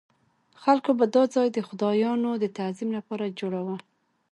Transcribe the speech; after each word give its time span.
خلکو 0.63 0.91
به 0.99 1.05
دا 1.15 1.23
ځای 1.35 1.47
د 1.53 1.57
خدایانو 1.67 2.29
د 2.39 2.45
تعظیم 2.57 2.89
لپاره 2.97 3.35
جوړاوه. 3.39 3.75